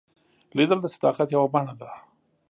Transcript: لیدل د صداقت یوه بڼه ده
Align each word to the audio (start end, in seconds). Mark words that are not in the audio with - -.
لیدل 0.57 0.79
د 0.81 0.85
صداقت 0.95 1.27
یوه 1.35 1.47
بڼه 1.53 1.73
ده 1.79 1.89